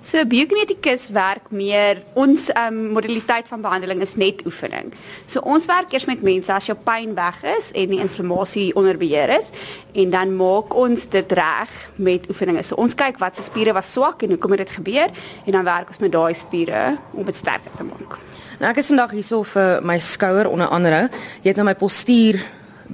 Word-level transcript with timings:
So 0.00 0.22
biokinetikus 0.24 1.10
werk 1.12 1.50
meer 1.52 1.98
ons 2.16 2.46
um, 2.56 2.76
modaliteit 2.94 3.48
van 3.50 3.60
behandeling 3.60 4.00
is 4.00 4.14
net 4.16 4.40
oefening. 4.48 4.94
So 5.28 5.42
ons 5.44 5.66
werk 5.68 5.92
eers 5.92 6.06
met 6.08 6.22
mense 6.24 6.48
as 6.54 6.70
jou 6.70 6.76
pyn 6.86 7.12
weg 7.18 7.42
is 7.52 7.68
en 7.76 7.92
die 7.92 8.00
inflammasie 8.00 8.70
onder 8.80 8.96
beheer 8.96 9.28
is 9.34 9.50
en 9.92 10.14
dan 10.14 10.32
maak 10.38 10.72
ons 10.72 11.04
dit 11.12 11.34
reg 11.36 11.74
met 12.00 12.24
oefeninge. 12.32 12.64
So 12.64 12.80
ons 12.80 12.96
kyk 12.96 13.20
wat 13.20 13.36
se 13.36 13.44
spiere 13.44 13.74
was 13.76 13.92
swak 13.92 14.24
en 14.24 14.32
hoekom 14.32 14.56
het 14.56 14.64
dit 14.64 14.72
gebeur 14.78 15.12
en 15.44 15.58
dan 15.58 15.68
werk 15.68 15.92
ons 15.92 16.00
met 16.00 16.14
daai 16.16 16.32
spiere 16.38 16.84
om 17.12 17.28
dit 17.28 17.36
sterker 17.36 17.76
te 17.76 17.84
maak. 17.84 18.16
Nou 18.56 18.72
ek 18.72 18.80
is 18.80 18.88
vandag 18.88 19.12
hierso 19.18 19.42
vir 19.52 19.84
my 19.84 19.98
skouer 20.00 20.48
onder 20.48 20.72
andere. 20.72 21.10
Jy 21.44 21.52
het 21.52 21.60
na 21.60 21.68
my 21.68 21.76
postuur 21.76 22.40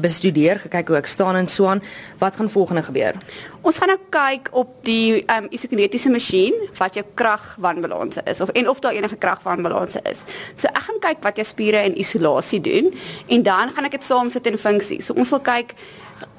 bestudeer, 0.00 0.60
gekyk 0.62 0.88
hoe 0.92 0.98
ek 1.00 1.10
staan 1.10 1.38
en 1.38 1.48
so 1.48 1.68
aan. 1.70 1.82
Wat 2.20 2.36
gaan 2.36 2.50
volgende 2.50 2.82
gebeur? 2.86 3.18
Ons 3.66 3.80
gaan 3.82 3.90
nou 3.90 3.98
kyk 4.14 4.50
op 4.54 4.72
die 4.86 5.24
um, 5.32 5.48
isokinetiese 5.50 6.10
masjien 6.12 6.54
wat 6.78 6.94
jou 6.98 7.04
kragwanbalanse 7.18 8.22
is 8.30 8.40
of 8.44 8.52
en 8.54 8.68
of 8.70 8.80
daar 8.84 8.94
enige 8.94 9.18
kragwanbalanse 9.18 10.02
is. 10.10 10.24
So 10.54 10.70
ek 10.70 10.84
gaan 10.88 11.02
kyk 11.08 11.22
wat 11.26 11.40
jou 11.40 11.46
spiere 11.46 11.82
in 11.88 11.98
isolasie 11.98 12.60
doen 12.62 12.92
en 13.26 13.46
dan 13.46 13.74
gaan 13.74 13.88
ek 13.88 13.98
dit 13.98 14.06
saamsit 14.06 14.46
in 14.46 14.58
funksie. 14.60 15.00
So 15.02 15.18
ons 15.18 15.34
wil 15.34 15.42
kyk 15.42 15.74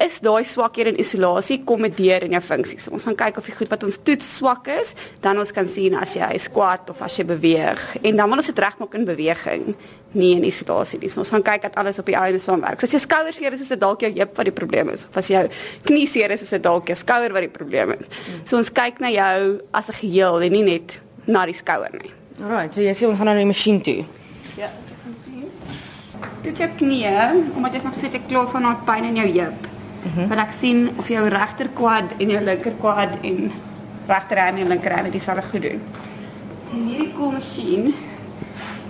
is 0.02 0.18
daai 0.24 0.42
swakhede 0.46 0.94
in 0.94 1.00
isolasie 1.02 1.60
kom 1.66 1.84
dit 1.86 1.96
deur 2.00 2.24
in 2.26 2.34
jou 2.34 2.42
funksies. 2.42 2.86
So 2.86 2.94
ons 2.96 3.06
gaan 3.06 3.18
kyk 3.18 3.38
of 3.38 3.46
die 3.46 3.54
goed 3.58 3.70
wat 3.72 3.84
ons 3.86 4.00
toets 4.02 4.26
swak 4.38 4.70
is, 4.72 4.94
dan 5.24 5.38
ons 5.38 5.52
kan 5.54 5.68
sien 5.70 5.94
as 5.98 6.16
jy 6.18 6.30
squat 6.42 6.90
of 6.90 7.02
as 7.04 7.18
jy 7.18 7.26
beweeg 7.28 7.82
en 8.02 8.18
dan 8.18 8.30
wil 8.30 8.40
ons 8.40 8.50
dit 8.50 8.64
regmaak 8.64 8.96
in 8.98 9.06
beweging 9.08 9.74
nie 10.12 10.36
in 10.36 10.44
isolasie 10.48 10.98
nie. 11.02 11.10
So 11.12 11.20
ons 11.20 11.30
gaan 11.32 11.44
kyk 11.44 11.66
dat 11.66 11.74
alles 11.80 11.98
op 12.00 12.06
die 12.08 12.16
einde 12.16 12.40
saamwerk. 12.40 12.80
So 12.80 12.88
as 12.88 12.94
jy 12.96 13.00
skouers 13.02 13.36
seer 13.36 13.52
is, 13.52 13.64
is 13.64 13.72
dit 13.74 13.80
dalk 13.80 14.00
jou 14.00 14.10
heup 14.14 14.36
wat 14.38 14.48
die 14.48 14.54
probleem 14.54 14.92
is. 14.94 15.06
Of 15.08 15.16
as 15.20 15.28
jou 15.32 15.44
knie 15.88 16.06
seer 16.08 16.32
is, 16.34 16.42
is 16.46 16.54
dit 16.56 16.64
dalk 16.64 16.88
jou 16.88 16.96
skouer 16.96 17.34
wat 17.36 17.44
die 17.44 17.52
probleem 17.52 17.92
is. 17.98 18.08
So 18.48 18.56
ons 18.60 18.72
kyk 18.72 19.02
na 19.04 19.12
jou 19.12 19.60
as 19.72 19.88
'n 19.88 19.98
geheel 20.00 20.42
en 20.42 20.52
nie 20.52 20.62
net 20.62 21.00
na 21.26 21.44
die 21.46 21.54
skouer 21.54 21.92
nie. 21.92 22.12
Alright, 22.40 22.72
so 22.72 22.80
jy 22.80 22.94
sê 22.94 23.08
ons 23.08 23.16
gaan 23.18 23.26
nou 23.26 23.34
na 23.34 23.40
die 23.40 23.52
masjien 23.52 23.80
toe. 23.82 24.04
Ja, 24.56 24.70
as 24.70 24.90
ek 24.92 25.00
kan 25.04 25.14
sien. 25.24 25.50
Dit 26.42 26.58
jou 26.58 26.68
knie, 26.78 27.06
omdat 27.56 27.72
jy 27.74 27.80
van 27.80 27.92
gesê 27.92 28.12
jy 28.12 28.20
kla 28.28 28.46
van 28.46 28.62
daai 28.62 28.84
pyn 28.86 29.04
in 29.04 29.16
jou 29.16 29.28
heup. 29.42 29.66
Mm 30.04 30.28
maar 30.28 30.38
ek 30.38 30.52
sien 30.52 30.90
of 30.96 31.08
jou 31.08 31.28
regter 31.28 31.68
quad 31.74 32.04
en 32.18 32.30
jou 32.30 32.40
linker 32.40 32.72
quad 32.80 33.18
en 33.22 33.52
regterarm 34.06 34.56
en 34.56 34.68
linkerarm 34.68 35.10
dieselfde 35.10 35.42
goed 35.42 35.62
doen. 35.62 35.80
Sien 36.70 36.86
hierdie 36.88 37.12
cool 37.16 37.32
masjien 37.32 37.94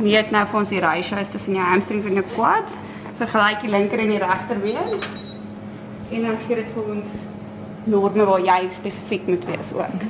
meet 0.02 0.30
nou 0.34 0.44
vir 0.46 0.60
ons 0.60 0.72
die 0.72 0.82
ratios 0.82 1.32
tussen 1.32 1.58
jou 1.58 1.64
hamstrings 1.64 2.06
en 2.08 2.20
jou 2.20 2.26
quads. 2.34 2.76
Vergelyk 3.18 3.64
die 3.64 3.72
linker 3.72 4.02
en 4.02 4.14
die 4.14 4.22
regterbeen. 4.22 5.00
En 6.14 6.30
dan 6.30 6.38
gee 6.46 6.60
dit 6.60 6.72
vir 6.74 6.94
ons 6.94 7.18
norme 7.88 8.24
waar 8.28 8.44
jy 8.44 8.62
spesifiek 8.72 9.26
moet 9.28 9.44
wees 9.48 9.72
ook. 9.76 10.08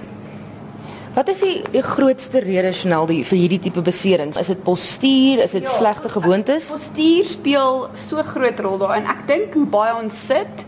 Wat 1.17 1.31
is 1.33 1.41
die, 1.43 1.57
die 1.73 1.83
grootste 1.83 2.43
rede 2.45 2.71
snel 2.77 3.09
die 3.09 3.23
vir 3.27 3.39
hierdie 3.41 3.61
tipe 3.65 3.83
beserings? 3.83 4.39
Is 4.39 4.53
dit 4.53 4.61
postuur, 4.63 5.41
is 5.43 5.57
dit 5.57 5.65
ja, 5.65 5.73
slegte 5.73 6.11
gewoontes? 6.13 6.69
Postuur 6.71 7.27
speel 7.27 7.81
so 7.99 8.23
groot 8.23 8.61
rol 8.63 8.79
daarin. 8.85 9.09
Ek 9.11 9.25
dink 9.31 9.57
hoe 9.59 9.67
baie 9.73 9.97
ons 9.99 10.15
sit 10.29 10.67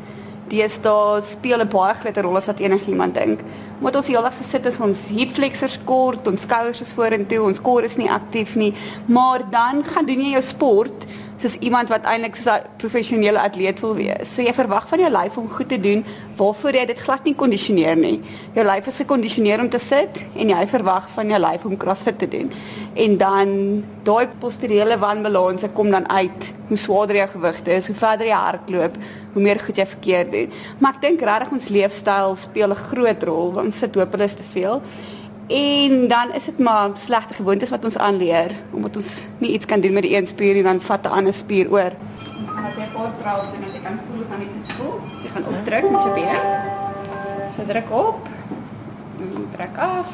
deesdae 0.51 1.23
speel 1.23 1.61
'n 1.63 1.69
baie 1.69 1.95
groter 1.95 2.23
rol 2.23 2.37
as 2.37 2.47
wat 2.47 2.61
enigiemand 2.61 3.15
dink. 3.15 3.41
Omdat 3.79 3.97
ons 3.97 4.09
heeldag 4.09 4.35
so 4.35 4.45
sit 4.45 4.67
is 4.67 4.81
ons 4.81 5.09
hip 5.09 5.31
flexors 5.31 5.79
kort, 5.85 6.27
ons 6.27 6.43
skouers 6.43 6.81
is 6.81 6.93
vorentoe, 6.93 7.43
ons 7.43 7.61
kor 7.61 7.83
is 7.83 7.97
nie 7.97 8.11
aktief 8.11 8.57
nie, 8.57 8.75
maar 9.07 9.41
dan 9.51 9.85
gaan 9.85 10.07
doen 10.07 10.21
jy 10.21 10.33
jou 10.33 10.43
sport 10.43 11.07
soos 11.41 11.57
iemand 11.65 11.89
wat 11.89 12.05
eintlik 12.05 12.37
soos 12.37 12.53
'n 12.53 12.67
professionele 12.77 13.41
atleet 13.41 13.81
wil 13.81 13.95
wees. 13.95 14.35
So 14.35 14.43
jy 14.43 14.53
verwag 14.53 14.89
van 14.89 14.99
jou 14.99 15.11
lyf 15.11 15.37
om 15.37 15.49
goed 15.49 15.69
te 15.69 15.81
doen 15.81 16.05
waarvoor 16.37 16.75
jy 16.75 16.87
dit 16.87 17.01
glad 17.01 17.25
nie 17.25 17.35
kondisioneer 17.35 17.97
nie. 17.97 18.23
Jou 18.55 18.65
lyf 18.65 18.87
is 18.87 18.97
gekondisioneer 18.97 19.61
om 19.61 19.69
te 19.69 19.79
sit 19.79 20.27
en 20.37 20.49
jy 20.49 20.67
verwag 20.67 21.09
van 21.11 21.29
jou 21.29 21.41
lyf 21.41 21.65
om 21.65 21.77
CrossFit 21.77 22.19
te 22.19 22.29
doen. 22.29 22.53
En 22.95 23.17
dan 23.17 23.85
daai 24.03 24.29
posturele 24.39 24.99
wanbalanse 24.99 25.69
kom 25.69 25.91
dan 25.91 26.09
uit. 26.09 26.53
Hoe 26.69 26.77
swaarder 26.77 27.17
jou 27.17 27.29
gewigte 27.29 27.71
is, 27.71 27.87
hoe 27.87 27.97
verder 27.97 28.27
jy 28.27 28.33
hardloop, 28.37 28.97
hoe 29.33 29.43
meer 29.43 29.61
goed 29.61 29.77
jy 29.77 29.87
verkeerd 29.87 30.33
doen. 30.33 30.53
Maar 30.79 30.95
ek 30.95 31.01
dink 31.01 31.21
regtig 31.21 31.53
ons 31.53 31.69
leefstyl 31.69 32.37
speel 32.37 32.71
'n 32.71 32.85
groot 32.91 33.23
rol. 33.23 33.53
Ons 33.57 33.79
sit 33.79 33.95
hopeloos 33.95 34.35
te 34.35 34.43
veel. 34.43 34.83
En 35.51 36.09
dan 36.09 36.33
is 36.33 36.45
dit 36.45 36.59
maar 36.59 36.91
slegte 36.95 37.35
gewoontes 37.35 37.71
wat 37.71 37.85
ons 37.85 37.99
aanleer 37.99 38.51
omdat 38.71 38.97
ons 38.97 39.27
nie 39.39 39.51
iets 39.53 39.67
kan 39.67 39.81
doen 39.81 39.93
met 39.93 40.03
die 40.03 40.17
een 40.17 40.27
spier 40.27 40.57
en 40.57 40.63
dan 40.63 40.81
vat 40.81 41.07
'n 41.07 41.11
ander 41.11 41.35
spier 41.35 41.71
oor. 41.71 41.93
Ons 42.39 42.51
gaan 42.51 42.63
net 42.63 42.77
'n 42.79 42.93
paar 42.95 43.13
trials 43.19 43.49
doen 43.53 43.63
en 43.63 43.73
jy 43.75 43.81
kan 43.83 43.99
voel 44.07 44.25
gaan 44.31 44.39
dit 44.39 44.73
voel. 44.75 45.01
So 45.19 45.25
jy 45.27 45.31
gaan 45.31 45.47
opdruk 45.47 45.91
met 45.91 46.03
jou 46.03 46.15
been. 46.15 46.39
So 47.55 47.63
druk 47.67 47.91
op. 47.91 48.29
En 49.19 49.49
trek 49.57 49.77
af. 49.77 50.11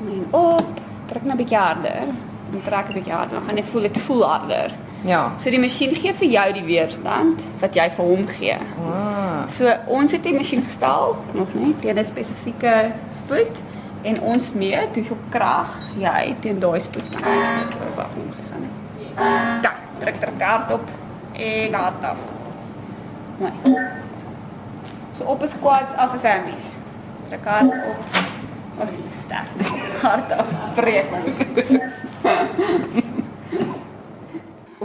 En 0.00 0.26
op. 0.30 0.70
Trek 1.06 1.22
nou 1.22 1.34
'n 1.34 1.36
bietjie 1.36 1.58
harder. 1.58 2.06
En 2.52 2.62
trek 2.62 2.88
'n 2.88 2.92
bietjie 2.92 3.12
harder. 3.12 3.34
Dan 3.38 3.46
gaan 3.46 3.56
jy 3.56 3.64
voel 3.64 3.82
dit 3.82 3.98
voel 3.98 4.28
harder. 4.28 4.70
Ja. 5.04 5.32
So 5.36 5.50
die 5.50 5.60
masjien 5.60 5.94
gee 5.94 6.12
vir 6.16 6.28
jou 6.32 6.46
die 6.56 6.64
weerstand 6.66 7.42
wat 7.60 7.76
jy 7.76 7.86
vir 7.96 8.08
hom 8.08 8.26
gee. 8.38 8.56
Ah. 8.82 9.44
So 9.50 9.70
ons 9.92 10.14
het 10.16 10.24
die 10.26 10.34
masjien 10.34 10.64
gestel 10.64 11.16
nog 11.36 11.52
nie 11.54 11.74
teen 11.82 11.98
'n 11.98 12.04
spesifieke 12.04 12.92
spoed 13.10 13.62
en 14.02 14.20
ons 14.20 14.52
meet 14.52 14.94
hoeveel 14.94 15.18
krag 15.30 15.74
jy 15.98 16.36
teen 16.40 16.58
daai 16.60 16.80
spoed 16.80 17.08
kan 17.10 17.24
uitsit. 17.24 17.78
Wag, 17.96 18.10
hom 18.14 18.32
gegaan 18.38 18.62
het. 18.68 19.62
Da, 19.62 19.72
druk 20.00 20.20
druk 20.20 20.42
hard 20.42 20.72
op 20.72 20.88
en 21.32 21.74
hard 21.74 22.04
af. 22.04 22.18
Mooi. 23.38 23.52
So 25.12 25.24
op 25.24 25.42
is 25.42 25.50
squats 25.50 25.94
af 25.94 26.14
is 26.14 26.22
hammies. 26.22 26.74
Druk 27.28 27.44
hard 27.44 27.72
op. 27.72 27.96
Oh, 28.80 28.86
dis 28.90 29.18
sterk. 29.18 29.68
Hard 30.02 30.32
af 30.32 30.46
breek. 30.74 31.06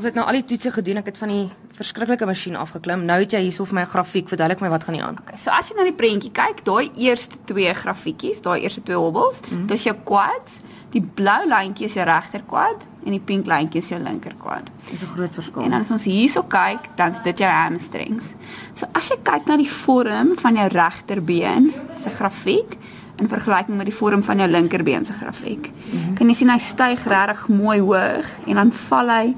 Ons 0.02 0.08
het 0.10 0.16
nou 0.18 0.24
al 0.26 0.40
die 0.40 0.48
toetse 0.50 0.72
gedoen. 0.74 0.98
Ek 0.98 1.12
het 1.12 1.20
van 1.22 1.30
die 1.30 1.44
verskriklike 1.78 2.26
masjien 2.26 2.56
afgeklim. 2.58 3.04
Nou 3.06 3.20
het 3.22 3.36
jy 3.36 3.44
hierso 3.44 3.68
vir 3.70 3.76
my 3.78 3.82
'n 3.84 3.92
grafiek. 3.92 4.30
Verduidelik 4.30 4.62
my 4.62 4.70
wat 4.74 4.84
gaan 4.84 4.96
nie 4.96 5.04
aan. 5.04 5.18
Okay, 5.22 5.38
so 5.38 5.52
as 5.52 5.70
jy 5.70 5.76
na 5.78 5.84
die 5.84 5.94
prentjie 5.94 6.32
kyk, 6.32 6.64
daai 6.66 6.90
eerste 6.96 7.36
twee 7.46 7.72
grafiekies, 7.74 8.42
daai 8.42 8.64
eerste 8.64 8.82
twee 8.82 8.98
hobbels, 8.98 9.42
mm. 9.52 9.68
dis 9.68 9.84
jou 9.84 9.96
quads. 10.04 10.60
Die 10.90 11.02
blou 11.02 11.46
lyntjie 11.46 11.86
is 11.86 11.94
jou 11.94 12.06
regter 12.06 12.42
quad 12.48 12.82
en 13.06 13.12
die 13.12 13.20
pink 13.20 13.46
lyntjie 13.46 13.78
is 13.78 13.90
jou 13.90 14.00
linker 14.02 14.34
quad. 14.40 14.72
Dis 14.90 15.04
'n 15.04 15.14
groot 15.14 15.34
verskil. 15.34 15.62
En 15.62 15.70
dan 15.70 15.82
as 15.82 15.92
ons 15.92 16.04
hierso 16.04 16.44
kyk, 16.44 16.90
dan's 16.96 17.22
dit 17.22 17.38
jou 17.38 17.50
hamstrings. 17.50 18.34
So 18.74 18.88
as 18.94 19.08
jy 19.10 19.18
kyk 19.24 19.46
na 19.46 19.58
die 19.58 19.70
vorm 19.70 20.36
van 20.36 20.56
jou 20.56 20.68
regterbeen 20.68 21.74
se 21.96 22.10
grafiek 22.10 22.76
in 23.20 23.28
vergelyking 23.28 23.78
met 23.78 23.86
die 23.86 23.96
vorm 23.96 24.24
van 24.24 24.38
jou 24.38 24.50
linkerbeen 24.50 25.06
se 25.06 25.14
grafiek, 25.14 25.70
mm 25.70 25.92
-hmm. 25.92 26.14
kan 26.16 26.28
jy 26.28 26.34
sien 26.34 26.50
hy 26.50 26.58
styg 26.58 27.06
regtig 27.06 27.48
mooi 27.48 27.80
hoog 27.80 28.26
en 28.48 28.56
dan 28.56 28.72
val 28.72 29.10
hy 29.10 29.36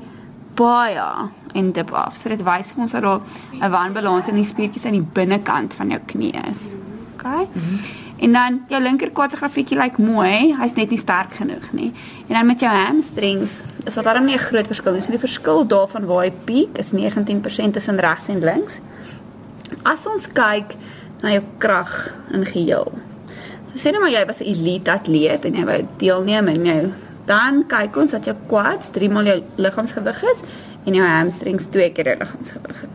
baie 0.56 1.30
en 1.54 1.72
dip 1.72 1.92
af. 1.92 2.16
So 2.16 2.30
dit 2.30 2.44
wys 2.44 2.72
vir 2.74 2.82
ons 2.82 2.92
dat 2.92 3.04
daar 3.04 3.22
'n 3.62 3.72
wanbalans 3.72 4.28
in 4.28 4.36
die 4.36 4.44
spiertjies 4.44 4.86
aan 4.86 5.00
die 5.00 5.10
binnekant 5.14 5.74
van 5.74 5.90
jou 5.90 6.00
knie 6.06 6.34
is. 6.50 6.68
OK? 7.14 7.24
Mm 7.24 7.48
-hmm. 7.54 7.80
En 8.24 8.32
dan 8.32 8.62
jou 8.68 8.82
linker 8.82 9.12
kwadrografiekie 9.12 9.78
lyk 9.78 9.98
mooi, 9.98 10.56
hy's 10.56 10.74
net 10.74 10.90
nie 10.90 11.00
sterk 11.00 11.34
genoeg 11.34 11.72
nie. 11.72 11.92
En 12.28 12.36
dan 12.38 12.46
met 12.46 12.60
jou 12.60 12.72
hamstrings 12.72 13.62
is 13.84 13.94
daar 13.94 14.04
darem 14.04 14.26
nie 14.26 14.36
'n 14.36 14.48
groot 14.48 14.68
verskil 14.68 14.94
nie. 14.94 15.02
So 15.02 15.12
die 15.12 15.20
verskil 15.20 15.68
daarvan 15.68 16.06
waar 16.06 16.24
hy 16.24 16.32
piek 16.46 16.78
is 16.78 16.92
19% 16.92 17.74
tussen 17.74 18.00
regs 18.00 18.28
en 18.28 18.40
links. 18.40 18.78
As 19.82 20.06
ons 20.06 20.28
kyk 20.28 20.76
na 21.22 21.32
jou 21.32 21.44
krag 21.58 22.16
in 22.32 22.46
geheel. 22.46 22.92
So 23.74 23.80
sê 23.80 23.92
net 23.92 24.00
maar 24.00 24.12
jy 24.12 24.26
was 24.26 24.40
'n 24.40 24.46
elite 24.46 24.92
atleet 24.92 25.46
en 25.46 25.54
jy 25.56 25.66
wou 25.66 25.86
deelneem 25.98 26.48
in 26.48 26.66
jou 26.66 26.92
dan 27.30 27.64
kyk 27.72 27.98
ons 28.04 28.12
dat 28.12 28.26
jou 28.28 28.36
quads 28.48 28.92
3 28.96 29.10
maal 29.14 29.32
jou 29.32 29.40
liggaamsgewig 29.56 30.24
is 30.34 30.44
en 30.86 31.00
jou 31.00 31.08
hamstrings 31.08 31.70
2 31.72 31.90
keer 31.96 32.14
jou 32.14 32.20
liggaamsgewig. 32.20 32.86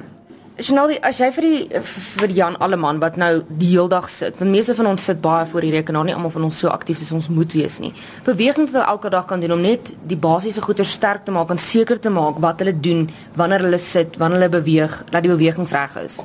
Sjanal, 0.59 0.91
as 1.07 1.21
jy 1.23 1.29
vir 1.37 1.45
die 1.47 1.81
vir 2.19 2.33
Jan 2.35 2.57
Alleman 2.59 2.99
wat 2.99 3.15
nou 3.21 3.45
die 3.61 3.69
hele 3.77 3.87
dag 3.93 4.09
sit, 4.11 4.35
want 4.41 4.51
meeste 4.51 4.75
van 4.75 4.89
ons 4.91 5.05
sit 5.07 5.21
baie 5.23 5.45
voor 5.47 5.63
die 5.63 5.71
rekenaar, 5.71 6.09
nie 6.09 6.17
almal 6.17 6.33
van 6.35 6.49
ons 6.49 6.59
so 6.59 6.73
aktief 6.73 6.99
soos 6.99 7.13
ons 7.15 7.29
moet 7.31 7.53
wees 7.55 7.77
nie. 7.79 7.93
Bewegings 8.27 8.75
wat 8.75 8.89
elke 8.91 9.13
dag 9.15 9.29
kan 9.31 9.39
doen 9.39 9.55
om 9.55 9.63
net 9.63 9.93
die 10.11 10.19
basiese 10.19 10.65
goeie 10.65 10.83
sterk 10.83 11.23
te 11.29 11.37
maak 11.37 11.55
en 11.55 11.63
seker 11.63 12.03
te 12.03 12.11
maak 12.11 12.43
wat 12.43 12.59
hulle 12.65 12.75
doen 12.75 13.07
wanneer 13.39 13.69
hulle 13.69 13.79
sit, 13.79 14.19
wanneer 14.19 14.43
hulle 14.43 14.57
beweeg, 14.59 14.99
dat 15.13 15.23
die 15.23 15.31
bewegings 15.31 15.77
reg 15.79 15.95
is. 16.03 16.19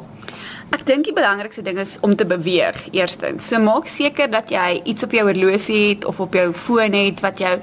Ek 0.73 0.81
dink 0.87 1.05
die 1.05 1.13
belangrikste 1.13 1.61
ding 1.61 1.77
is 1.77 1.99
om 2.01 2.15
te 2.17 2.25
beweeg 2.25 2.79
eerstens. 2.95 3.45
So 3.51 3.61
maak 3.61 3.85
seker 3.91 4.31
dat 4.33 4.49
jy 4.49 4.79
iets 4.89 5.05
op 5.05 5.13
jou 5.13 5.27
horlosie 5.27 5.81
het 5.91 6.07
of 6.09 6.17
op 6.23 6.33
jou 6.33 6.47
foon 6.57 6.97
het 6.97 7.21
wat 7.21 7.43
jou 7.43 7.53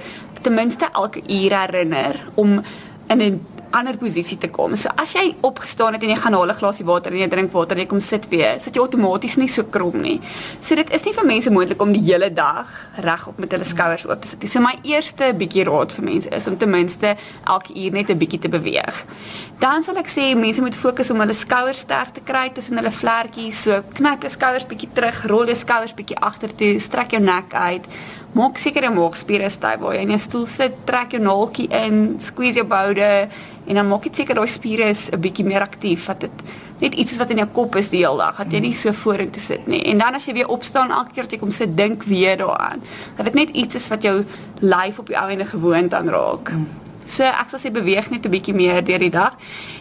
ten 0.43 0.55
minste 0.55 0.89
elke 0.93 1.23
uur 1.27 1.57
herinner 1.61 2.21
om 2.35 2.63
in 3.09 3.21
'n 3.23 3.41
ander 3.71 3.97
posisie 3.97 4.39
te 4.39 4.49
kom. 4.51 4.75
So 4.77 4.91
as 4.99 5.13
jy 5.15 5.35
opgestaan 5.47 5.95
het 5.95 6.03
en 6.03 6.13
jy 6.13 6.19
gaan 6.19 6.35
haal 6.35 6.51
'n 6.51 6.59
glasie 6.59 6.85
water 6.85 7.13
en 7.13 7.19
jy 7.19 7.29
drink 7.29 7.53
water 7.53 7.77
en 7.77 7.83
jy 7.83 7.87
kom 7.87 8.01
sit 8.01 8.29
weer, 8.29 8.59
sit 8.61 8.75
jy 8.75 8.81
outomaties 8.81 9.37
nie 9.37 9.49
so 9.49 9.63
krom 9.63 10.01
nie. 10.01 10.21
So 10.61 10.75
dit 10.75 10.91
is 10.91 11.05
nie 11.05 11.13
vir 11.13 11.25
mense 11.25 11.51
moontlik 11.51 11.81
om 11.81 11.93
die 11.93 12.03
hele 12.03 12.31
dag 12.33 12.67
regop 12.97 13.39
met 13.39 13.53
hulle 13.53 13.65
skouers 13.65 14.07
oop 14.07 14.21
te 14.21 14.29
sit 14.29 14.43
nie. 14.43 14.49
So 14.49 14.61
my 14.61 14.75
eerste 14.83 15.33
bietjie 15.35 15.65
raad 15.65 15.93
vir 15.93 16.05
mense 16.05 16.29
is 16.29 16.47
om 16.47 16.57
ten 16.57 16.71
minste 16.71 17.17
elke 17.45 17.75
uur 17.75 17.93
net 17.93 18.11
'n 18.11 18.19
bietjie 18.19 18.41
te 18.41 18.49
beweeg. 18.49 19.05
Dan 19.59 19.83
sal 19.83 19.97
ek 19.97 20.09
sê 20.09 20.35
mense 20.35 20.61
moet 20.61 20.75
fokus 20.75 21.11
om 21.11 21.21
hulle 21.21 21.33
skouers 21.33 21.79
sterk 21.79 22.15
te 22.15 22.21
kry 22.21 22.51
tussen 22.53 22.77
hulle 22.77 22.91
vlekkies. 22.91 23.63
So 23.63 23.83
knyp 23.95 24.23
jou 24.23 24.31
skouers 24.31 24.67
bietjie 24.67 24.89
terug, 24.93 25.27
rol 25.27 25.47
jou 25.47 25.55
skouers 25.55 25.95
bietjie 25.95 26.19
agtertoe, 26.19 26.81
strek 26.81 27.11
jou 27.11 27.21
nek 27.21 27.55
uit. 27.55 27.85
Maak 28.31 28.61
seker 28.63 28.85
jou 28.87 28.93
maagspiere 28.95 29.49
styf 29.51 29.81
waar 29.83 29.97
jy 29.97 30.03
in 30.05 30.13
jou 30.15 30.21
stoel 30.23 30.45
sit, 30.47 30.75
trek 30.87 31.17
jou 31.17 31.21
naaltjie 31.23 31.67
in, 31.75 31.97
squeeze 32.23 32.61
jou 32.61 32.67
boude 32.71 33.09
en 33.67 33.75
dan 33.75 33.89
maak 33.91 34.07
dit 34.07 34.21
seker 34.21 34.39
daai 34.39 34.47
spiere 34.49 34.87
is 34.93 35.09
'n 35.11 35.19
bietjie 35.21 35.45
meer 35.45 35.63
aktief 35.63 36.07
dat 36.07 36.21
dit 36.21 36.45
net 36.79 36.95
iets 36.95 37.13
is 37.13 37.19
wat 37.19 37.31
in 37.31 37.39
jou 37.43 37.49
kop 37.49 37.77
is 37.77 37.91
die 37.91 38.07
hele 38.07 38.19
dag 38.19 38.37
dat 38.37 38.53
jy 38.53 38.61
nie 38.61 38.75
so 38.75 38.93
vorentoe 38.93 39.43
sit 39.43 39.67
nie. 39.67 39.83
En 39.83 39.99
dan 39.99 40.15
as 40.15 40.27
jy 40.27 40.35
weer 40.35 40.49
opstaan 40.49 40.91
elke 40.91 41.13
keer 41.15 41.25
as 41.25 41.33
jy 41.33 41.39
kom 41.39 41.51
sit, 41.51 41.77
dink 41.77 42.03
weer 42.05 42.37
daaraan. 42.37 42.83
Dat 43.17 43.25
dit 43.25 43.35
net 43.35 43.49
iets 43.51 43.75
is 43.75 43.89
wat 43.89 44.03
jou 44.03 44.25
lyf 44.61 44.99
op 44.99 45.07
die 45.07 45.19
ou 45.19 45.31
ende 45.31 45.45
gewoond 45.45 45.95
aan 45.95 46.09
raak. 46.09 46.53
So 47.05 47.25
ek 47.25 47.51
sal 47.51 47.61
sê 47.61 47.71
beweeg 47.73 48.11
net 48.11 48.27
'n 48.27 48.31
bietjie 48.31 48.55
meer 48.55 48.85
deur 48.85 48.99
die 48.99 49.11
dag. 49.11 49.37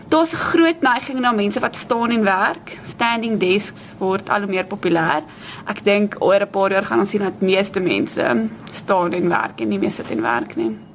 Daar's 0.09 0.33
'n 0.33 0.37
groot 0.51 0.81
neiging 0.81 1.19
na 1.19 1.31
mense 1.31 1.59
wat 1.59 1.75
staan 1.75 2.11
en 2.11 2.23
werk. 2.23 2.77
Standing 2.83 3.39
desks 3.39 3.93
word 3.99 4.29
al 4.29 4.41
hoe 4.41 4.49
meer 4.49 4.65
populêr. 4.65 5.23
Ek 5.67 5.83
dink 5.83 6.15
oor 6.19 6.41
'n 6.41 6.49
paar 6.49 6.71
jaar 6.71 6.85
gaan 6.85 6.99
ons 6.99 7.09
sien 7.09 7.21
dat 7.21 7.41
meeste 7.41 7.79
mense 7.79 8.49
staan 8.71 9.13
en 9.13 9.29
werk 9.29 9.61
en 9.61 9.69
nie 9.69 9.79
meer 9.79 9.91
sit 9.91 10.11
en 10.11 10.21
werk 10.21 10.55
nie. 10.55 10.88